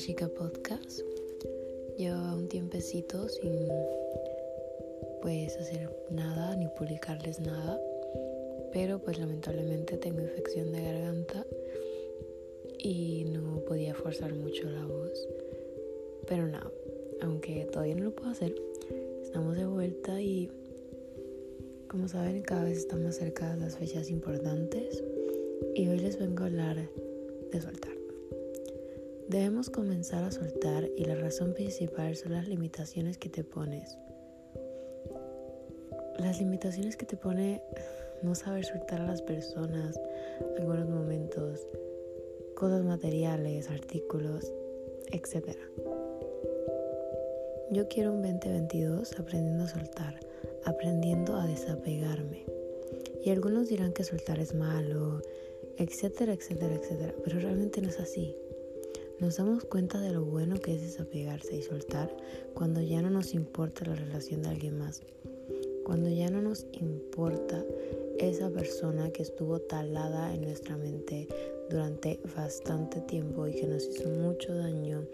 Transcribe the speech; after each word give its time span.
Chica 0.00 0.28
Podcast. 0.28 1.02
Llevaba 1.98 2.34
un 2.34 2.48
tiempecito 2.48 3.28
sin 3.28 3.68
pues 5.20 5.54
hacer 5.58 5.90
nada 6.10 6.56
ni 6.56 6.68
publicarles 6.68 7.38
nada, 7.38 7.78
pero 8.72 8.98
pues 8.98 9.18
lamentablemente 9.18 9.98
tengo 9.98 10.22
infección 10.22 10.72
de 10.72 10.84
garganta 10.84 11.46
y 12.78 13.26
no 13.26 13.60
podía 13.66 13.94
forzar 13.94 14.34
mucho 14.34 14.70
la 14.70 14.86
voz. 14.86 15.28
Pero 16.26 16.46
nada, 16.46 16.72
aunque 17.20 17.66
todavía 17.66 17.96
no 17.96 18.04
lo 18.04 18.12
puedo 18.12 18.30
hacer, 18.30 18.54
estamos 19.22 19.54
de 19.58 19.66
vuelta 19.66 20.18
y 20.18 20.50
como 21.88 22.08
saben 22.08 22.40
cada 22.40 22.64
vez 22.64 22.78
están 22.78 23.04
más 23.04 23.16
cerca 23.16 23.54
las 23.56 23.76
fechas 23.76 24.08
importantes 24.08 25.04
y 25.74 25.88
hoy 25.88 25.98
les 25.98 26.18
vengo 26.18 26.44
a 26.44 26.46
hablar 26.46 26.88
de 27.52 27.60
soltar. 27.60 27.89
Debemos 29.30 29.70
comenzar 29.70 30.24
a 30.24 30.32
soltar 30.32 30.90
y 30.96 31.04
la 31.04 31.14
razón 31.14 31.54
principal 31.54 32.16
son 32.16 32.32
las 32.32 32.48
limitaciones 32.48 33.16
que 33.16 33.28
te 33.28 33.44
pones. 33.44 33.96
Las 36.18 36.40
limitaciones 36.40 36.96
que 36.96 37.06
te 37.06 37.16
pone 37.16 37.62
no 38.22 38.34
saber 38.34 38.64
soltar 38.64 39.02
a 39.02 39.06
las 39.06 39.22
personas, 39.22 40.00
algunos 40.58 40.88
momentos, 40.88 41.64
cosas 42.56 42.82
materiales, 42.82 43.70
artículos, 43.70 44.52
etc. 45.12 45.56
Yo 47.70 47.86
quiero 47.86 48.12
un 48.12 48.22
2022 48.22 49.16
aprendiendo 49.16 49.62
a 49.62 49.68
soltar, 49.68 50.18
aprendiendo 50.64 51.36
a 51.36 51.46
desapegarme. 51.46 52.46
Y 53.24 53.30
algunos 53.30 53.68
dirán 53.68 53.92
que 53.92 54.02
soltar 54.02 54.40
es 54.40 54.54
malo, 54.54 55.22
etcétera, 55.76 56.32
etcétera, 56.32 56.74
etcétera, 56.74 57.14
pero 57.22 57.38
realmente 57.38 57.80
no 57.80 57.90
es 57.90 58.00
así. 58.00 58.36
Nos 59.20 59.36
damos 59.36 59.66
cuenta 59.66 60.00
de 60.00 60.14
lo 60.14 60.24
bueno 60.24 60.56
que 60.56 60.74
es 60.74 60.80
desapegarse 60.80 61.54
y 61.54 61.62
soltar 61.62 62.10
cuando 62.54 62.80
ya 62.80 63.02
no 63.02 63.10
nos 63.10 63.34
importa 63.34 63.84
la 63.84 63.94
relación 63.94 64.40
de 64.40 64.48
alguien 64.48 64.78
más. 64.78 65.02
Cuando 65.84 66.08
ya 66.08 66.30
no 66.30 66.40
nos 66.40 66.66
importa 66.72 67.62
esa 68.18 68.48
persona 68.48 69.10
que 69.10 69.20
estuvo 69.20 69.58
talada 69.60 70.34
en 70.34 70.40
nuestra 70.40 70.78
mente 70.78 71.28
durante 71.68 72.18
bastante 72.34 73.02
tiempo 73.02 73.46
y 73.46 73.52
que 73.52 73.66
nos 73.66 73.86
hizo 73.86 74.08
mucho 74.08 74.54
daño 74.54 75.04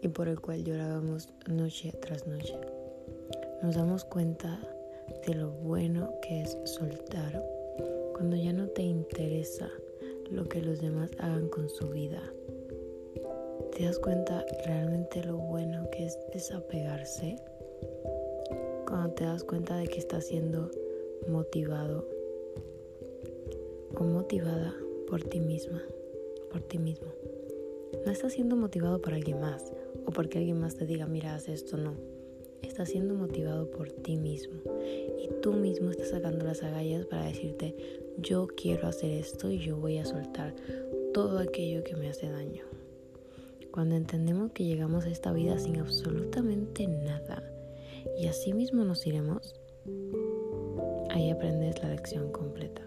y 0.00 0.08
por 0.08 0.28
el 0.28 0.40
cual 0.40 0.64
llorábamos 0.64 1.28
noche 1.46 1.92
tras 2.00 2.26
noche. 2.26 2.56
Nos 3.62 3.74
damos 3.74 4.06
cuenta 4.06 4.58
de 5.26 5.34
lo 5.34 5.50
bueno 5.50 6.14
que 6.22 6.40
es 6.40 6.56
soltar 6.64 7.44
cuando 8.14 8.36
ya 8.36 8.54
no 8.54 8.68
te 8.68 8.82
interesa 8.82 9.68
lo 10.30 10.48
que 10.48 10.62
los 10.62 10.80
demás 10.80 11.10
hagan 11.18 11.48
con 11.48 11.68
su 11.68 11.88
vida 11.88 12.22
¿Te 13.76 13.84
das 13.84 13.98
cuenta 13.98 14.44
realmente 14.66 15.22
lo 15.24 15.36
bueno 15.36 15.88
que 15.90 16.06
es 16.06 16.18
desapegarse? 16.32 17.36
Cuando 18.86 19.10
te 19.14 19.24
das 19.24 19.44
cuenta 19.44 19.76
de 19.76 19.86
que 19.86 19.98
estás 19.98 20.26
siendo 20.26 20.70
motivado 21.28 22.06
o 23.98 24.04
motivada 24.04 24.74
por 25.08 25.22
ti 25.22 25.40
misma, 25.40 25.82
por 26.50 26.62
ti 26.62 26.78
mismo. 26.78 27.08
No 28.04 28.10
estás 28.12 28.32
siendo 28.32 28.56
motivado 28.56 29.00
por 29.00 29.14
alguien 29.14 29.40
más 29.40 29.72
o 30.06 30.10
porque 30.10 30.38
alguien 30.38 30.60
más 30.60 30.76
te 30.76 30.86
diga, 30.86 31.06
mira, 31.06 31.34
haz 31.34 31.48
esto, 31.48 31.76
no. 31.76 31.94
Estás 32.62 32.90
siendo 32.90 33.14
motivado 33.14 33.70
por 33.70 33.90
ti 33.90 34.16
mismo 34.16 34.60
y 35.18 35.28
tú 35.40 35.52
mismo 35.52 35.90
estás 35.90 36.10
sacando 36.10 36.44
las 36.44 36.62
agallas 36.62 37.06
para 37.06 37.24
decirte, 37.26 37.74
yo 38.18 38.46
quiero 38.46 38.86
hacer 38.88 39.10
esto 39.10 39.50
y 39.50 39.58
yo 39.58 39.76
voy 39.76 39.98
a 39.98 40.04
soltar 40.04 40.54
todo 41.12 41.38
aquello 41.38 41.82
que 41.84 41.96
me 41.96 42.08
hace 42.08 42.28
daño. 42.28 42.64
Cuando 43.72 43.94
entendemos 43.94 44.50
que 44.50 44.64
llegamos 44.64 45.04
a 45.04 45.10
esta 45.10 45.32
vida 45.32 45.58
sin 45.58 45.78
absolutamente 45.78 46.88
nada 46.88 47.42
y 48.18 48.26
así 48.26 48.52
mismo 48.52 48.84
nos 48.84 49.06
iremos, 49.06 49.54
ahí 51.10 51.30
aprendes 51.30 51.80
la 51.80 51.90
lección 51.90 52.32
completa. 52.32 52.82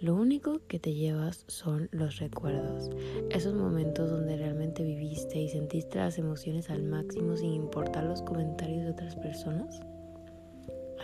Lo 0.00 0.14
único 0.14 0.60
que 0.66 0.78
te 0.78 0.94
llevas 0.94 1.44
son 1.48 1.90
los 1.92 2.18
recuerdos, 2.18 2.88
esos 3.28 3.54
momentos 3.54 4.08
donde 4.10 4.38
realmente 4.38 4.82
viviste 4.82 5.38
y 5.38 5.50
sentiste 5.50 5.98
las 5.98 6.16
emociones 6.16 6.70
al 6.70 6.82
máximo 6.82 7.36
sin 7.36 7.52
importar 7.52 8.04
los 8.04 8.22
comentarios 8.22 8.84
de 8.84 8.90
otras 8.92 9.16
personas. 9.16 9.80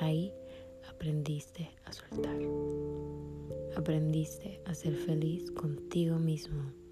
Ahí 0.00 0.32
aprendiste 0.88 1.68
a 1.84 1.92
soltar. 1.92 2.38
Aprendiste 3.76 4.62
a 4.64 4.74
ser 4.74 4.94
feliz 4.94 5.50
contigo 5.50 6.18
mismo 6.18 6.85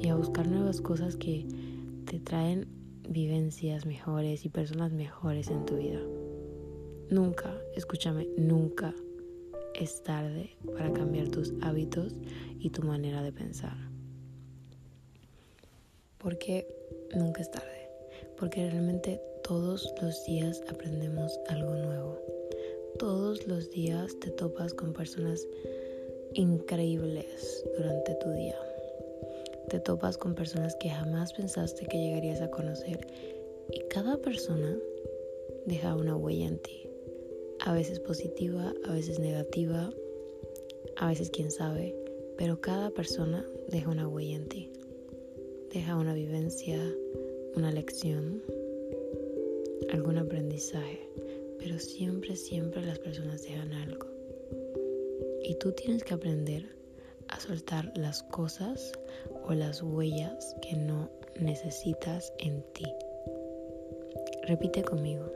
y 0.00 0.08
a 0.08 0.14
buscar 0.16 0.46
nuevas 0.46 0.80
cosas 0.80 1.16
que 1.16 1.46
te 2.06 2.20
traen 2.20 2.66
vivencias 3.08 3.86
mejores 3.86 4.44
y 4.44 4.48
personas 4.48 4.92
mejores 4.92 5.48
en 5.48 5.64
tu 5.64 5.76
vida. 5.76 6.00
Nunca, 7.10 7.54
escúchame, 7.74 8.28
nunca 8.36 8.94
es 9.74 10.02
tarde 10.02 10.56
para 10.74 10.92
cambiar 10.92 11.28
tus 11.28 11.52
hábitos 11.62 12.14
y 12.58 12.70
tu 12.70 12.82
manera 12.82 13.22
de 13.22 13.32
pensar. 13.32 13.76
Porque 16.18 16.66
nunca 17.14 17.42
es 17.42 17.50
tarde. 17.50 17.88
Porque 18.36 18.68
realmente 18.70 19.20
todos 19.44 19.94
los 20.02 20.24
días 20.24 20.62
aprendemos 20.68 21.38
algo 21.48 21.74
nuevo. 21.74 22.18
Todos 22.98 23.46
los 23.46 23.70
días 23.70 24.18
te 24.18 24.30
topas 24.30 24.74
con 24.74 24.92
personas 24.92 25.46
increíbles 26.34 27.64
durante 27.76 28.14
tu 28.16 28.30
día 28.30 28.65
te 29.68 29.80
topas 29.80 30.16
con 30.16 30.34
personas 30.34 30.76
que 30.76 30.90
jamás 30.90 31.32
pensaste 31.32 31.86
que 31.86 31.98
llegarías 31.98 32.40
a 32.40 32.50
conocer 32.50 33.06
y 33.72 33.80
cada 33.88 34.16
persona 34.18 34.78
deja 35.66 35.96
una 35.96 36.16
huella 36.16 36.46
en 36.46 36.58
ti. 36.58 36.88
A 37.60 37.72
veces 37.72 37.98
positiva, 37.98 38.72
a 38.84 38.92
veces 38.92 39.18
negativa, 39.18 39.90
a 40.96 41.08
veces 41.08 41.30
quién 41.30 41.50
sabe, 41.50 41.96
pero 42.38 42.60
cada 42.60 42.90
persona 42.90 43.44
deja 43.68 43.90
una 43.90 44.06
huella 44.06 44.36
en 44.36 44.48
ti. 44.48 44.70
Deja 45.72 45.96
una 45.96 46.14
vivencia, 46.14 46.78
una 47.56 47.72
lección, 47.72 48.42
algún 49.90 50.18
aprendizaje, 50.18 51.00
pero 51.58 51.78
siempre, 51.78 52.36
siempre 52.36 52.82
las 52.82 53.00
personas 53.00 53.42
dejan 53.42 53.72
algo. 53.72 54.06
Y 55.42 55.54
tú 55.56 55.72
tienes 55.72 56.04
que 56.04 56.14
aprender 56.14 56.75
soltar 57.40 57.92
las 57.96 58.22
cosas 58.22 58.92
o 59.46 59.52
las 59.54 59.82
huellas 59.82 60.54
que 60.62 60.76
no 60.76 61.10
necesitas 61.40 62.32
en 62.38 62.62
ti. 62.72 62.86
Repite 64.44 64.82
conmigo. 64.82 65.30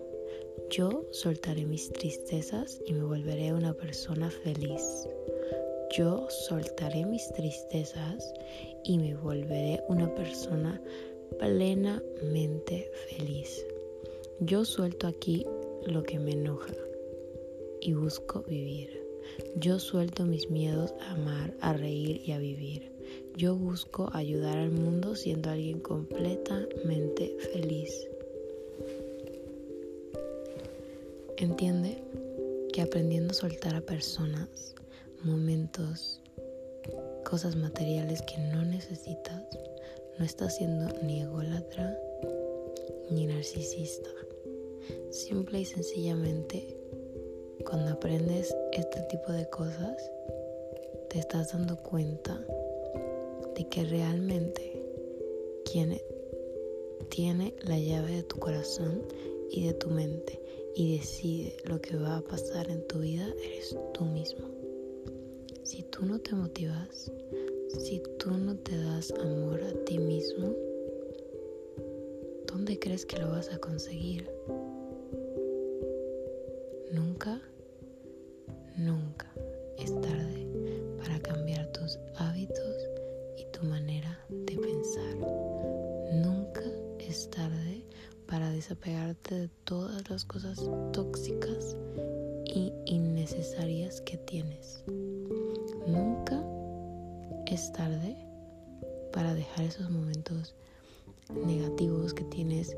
Yo 0.70 1.04
soltaré 1.10 1.66
mis 1.66 1.90
tristezas 1.92 2.80
y 2.86 2.92
me 2.92 3.02
volveré 3.02 3.52
una 3.52 3.74
persona 3.74 4.30
feliz. 4.30 5.08
Yo 5.96 6.28
soltaré 6.30 7.04
mis 7.04 7.28
tristezas 7.32 8.32
y 8.84 8.98
me 8.98 9.16
volveré 9.16 9.82
una 9.88 10.14
persona 10.14 10.80
plenamente 11.38 12.90
feliz. 13.08 13.66
Yo 14.40 14.64
suelto 14.64 15.06
aquí 15.06 15.44
lo 15.86 16.02
que 16.02 16.18
me 16.18 16.32
enoja 16.32 16.74
y 17.80 17.94
busco 17.94 18.42
vivir. 18.42 18.99
Yo 19.56 19.78
suelto 19.78 20.24
mis 20.24 20.50
miedos 20.50 20.94
a 21.00 21.12
amar, 21.12 21.54
a 21.60 21.72
reír 21.72 22.22
y 22.24 22.32
a 22.32 22.38
vivir. 22.38 22.92
Yo 23.36 23.56
busco 23.56 24.10
ayudar 24.12 24.58
al 24.58 24.70
mundo 24.70 25.16
siendo 25.16 25.50
alguien 25.50 25.80
completamente 25.80 27.36
feliz. 27.52 28.08
Entiende 31.36 32.02
que 32.72 32.82
aprendiendo 32.82 33.32
a 33.32 33.34
soltar 33.34 33.74
a 33.74 33.80
personas, 33.80 34.74
momentos, 35.22 36.20
cosas 37.24 37.56
materiales 37.56 38.22
que 38.22 38.38
no 38.38 38.64
necesitas, 38.64 39.42
no 40.18 40.24
estás 40.24 40.56
siendo 40.56 40.92
ni 41.02 41.22
ególatra 41.22 41.98
ni 43.10 43.26
narcisista. 43.26 44.10
Simple 45.10 45.60
y 45.60 45.64
sencillamente 45.64 46.76
cuando 47.64 47.92
aprendes 47.92 48.54
este 48.72 49.00
tipo 49.02 49.32
de 49.32 49.48
cosas, 49.48 50.10
te 51.08 51.18
estás 51.18 51.52
dando 51.52 51.76
cuenta 51.76 52.40
de 53.56 53.68
que 53.68 53.84
realmente 53.84 54.82
quien 55.64 56.00
tiene 57.08 57.54
la 57.62 57.78
llave 57.78 58.16
de 58.16 58.22
tu 58.22 58.38
corazón 58.38 59.02
y 59.50 59.66
de 59.66 59.74
tu 59.74 59.88
mente 59.88 60.40
y 60.76 60.98
decide 60.98 61.56
lo 61.64 61.80
que 61.80 61.96
va 61.96 62.18
a 62.18 62.22
pasar 62.22 62.70
en 62.70 62.86
tu 62.86 63.00
vida 63.00 63.26
eres 63.42 63.76
tú 63.92 64.04
mismo. 64.04 64.46
Si 65.64 65.82
tú 65.84 66.06
no 66.06 66.20
te 66.20 66.34
motivas, 66.34 67.10
si 67.78 68.02
tú 68.18 68.30
no 68.30 68.56
te 68.56 68.76
das 68.76 69.10
amor 69.12 69.62
a 69.62 69.72
ti 69.84 69.98
mismo, 69.98 70.54
¿dónde 72.46 72.78
crees 72.78 73.04
que 73.04 73.18
lo 73.18 73.30
vas 73.30 73.52
a 73.52 73.58
conseguir? 73.58 74.30
Nunca 76.92 77.40
de 88.90 89.48
todas 89.64 90.10
las 90.10 90.24
cosas 90.24 90.58
tóxicas 90.92 91.76
y 92.44 92.72
innecesarias 92.86 94.00
que 94.00 94.16
tienes. 94.16 94.82
Nunca 95.86 96.42
es 97.46 97.72
tarde 97.72 98.16
para 99.12 99.34
dejar 99.34 99.66
esos 99.66 99.90
momentos 99.90 100.56
negativos 101.46 102.14
que 102.14 102.24
tienes 102.24 102.76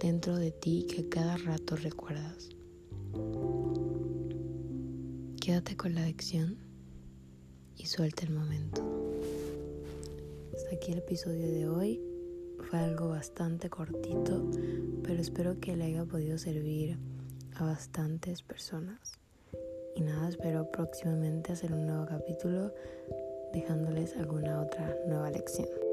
dentro 0.00 0.36
de 0.36 0.52
ti 0.52 0.86
que 0.88 1.08
cada 1.08 1.36
rato 1.38 1.74
recuerdas. 1.74 2.50
Quédate 5.40 5.76
con 5.76 5.94
la 5.96 6.02
lección 6.02 6.56
y 7.76 7.86
suelta 7.86 8.24
el 8.24 8.30
momento. 8.30 8.82
Hasta 10.54 10.76
aquí 10.76 10.92
el 10.92 10.98
episodio 10.98 11.50
de 11.50 11.68
hoy. 11.68 12.07
Fue 12.62 12.78
algo 12.78 13.08
bastante 13.08 13.70
cortito, 13.70 14.50
pero 15.02 15.20
espero 15.20 15.58
que 15.60 15.76
le 15.76 15.84
haya 15.84 16.04
podido 16.04 16.38
servir 16.38 16.98
a 17.56 17.64
bastantes 17.64 18.42
personas. 18.42 19.12
Y 19.94 20.02
nada, 20.02 20.28
espero 20.28 20.70
próximamente 20.70 21.52
hacer 21.52 21.72
un 21.72 21.86
nuevo 21.86 22.06
capítulo 22.06 22.72
dejándoles 23.52 24.16
alguna 24.16 24.60
otra 24.60 24.96
nueva 25.06 25.30
lección. 25.30 25.87